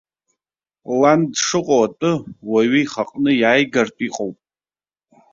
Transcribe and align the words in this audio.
Лан 0.99 1.21
дшыҟоу 1.31 1.83
атәы 1.85 2.11
уаҩы 2.51 2.79
ихаҟны 2.81 3.31
иааигартә 3.35 4.01
иҟоуп. 4.07 4.37